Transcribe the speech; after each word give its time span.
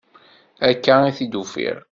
Akka 0.69 0.95
i 1.09 1.11
t-id-ufiɣ. 1.17 1.77